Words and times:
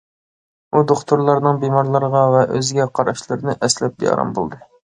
ئۇ 0.77 0.81
دوختۇرلارنىڭ 0.91 1.59
بىمارلارغا 1.65 2.25
ۋە 2.37 2.41
ئۆزىگە 2.57 2.89
قاراشلىرىنى 2.99 3.59
ئەسلەپ 3.61 4.03
بىئارام 4.05 4.37
بولدى. 4.43 4.63